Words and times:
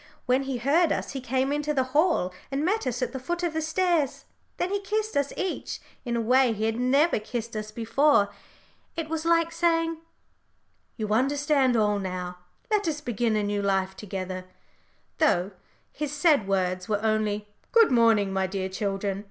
When 0.25 0.41
he 0.41 0.57
heard 0.57 0.91
us 0.91 1.11
he 1.11 1.21
came 1.21 1.51
into 1.53 1.75
the 1.75 1.83
hall 1.93 2.33
and 2.49 2.65
met 2.65 2.87
us 2.87 3.03
at 3.03 3.11
the 3.13 3.19
foot 3.19 3.43
of 3.43 3.53
the 3.53 3.61
stairs. 3.61 4.25
Then 4.57 4.71
he 4.71 4.79
kissed 4.81 5.15
us 5.15 5.31
each, 5.37 5.79
in 6.03 6.15
a 6.15 6.21
way 6.21 6.53
he 6.53 6.63
had 6.65 6.79
never 6.79 7.19
kissed 7.19 7.55
us 7.55 7.69
before. 7.69 8.31
It 8.95 9.09
was 9.09 9.25
like 9.25 9.51
saying, 9.51 9.97
"You 10.97 11.09
understand 11.09 11.77
all 11.77 11.99
now. 11.99 12.39
Let 12.71 12.87
us 12.87 12.99
begin 12.99 13.35
a 13.35 13.43
new 13.43 13.61
life 13.61 13.95
together;" 13.95 14.45
though 15.19 15.51
his 15.91 16.11
said 16.11 16.47
words 16.47 16.89
were 16.89 17.03
only, 17.03 17.47
"Good 17.71 17.91
morning, 17.91 18.33
my 18.33 18.47
dear 18.47 18.69
children. 18.69 19.19